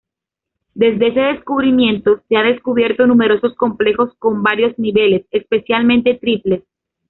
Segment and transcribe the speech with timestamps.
[0.73, 6.63] Desde ese descubrimiento, se han descubierto numerosos complejos con varios niveles, especialmente triples.